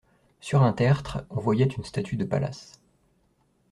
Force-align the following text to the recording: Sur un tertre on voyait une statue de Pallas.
Sur 0.39 0.63
un 0.63 0.73
tertre 0.73 1.27
on 1.29 1.39
voyait 1.39 1.63
une 1.67 1.83
statue 1.83 2.17
de 2.17 2.25
Pallas. 2.25 2.79